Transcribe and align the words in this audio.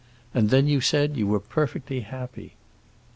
And 0.33 0.49
then 0.49 0.65
you 0.67 0.81
said 0.81 1.15
you 1.15 1.27
were 1.27 1.39
perfectly 1.39 1.99
happy." 1.99 2.55